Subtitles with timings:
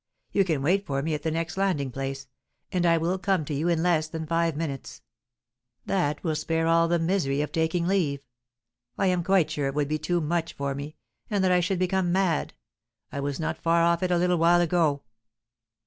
[0.31, 2.27] You can wait for me at the next landing place,
[2.71, 5.03] and I will come to you in less than five minutes;
[5.85, 8.25] that will spare all the misery of taking leave.
[8.97, 10.95] I am quite sure it would be too much for me,
[11.29, 12.55] and that I should become mad!
[13.11, 15.03] I was not far off it a little while ago."